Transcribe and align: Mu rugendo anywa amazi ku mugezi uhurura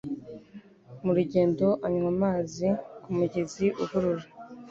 Mu 1.03 1.11
rugendo 1.17 1.65
anywa 1.85 2.09
amazi 2.15 2.67
ku 3.03 3.09
mugezi 3.17 3.65
uhurura 3.83 4.25